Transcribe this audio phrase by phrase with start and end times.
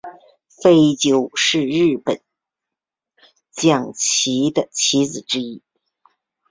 [0.63, 2.21] 飞鹫是日本
[3.51, 5.61] 将棋的棋子之一。